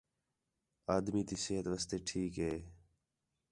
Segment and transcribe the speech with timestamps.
[0.95, 2.53] آدمی تی صحت واسطے ٹھیک ہِے